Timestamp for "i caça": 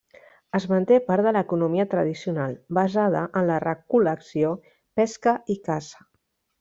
5.57-6.03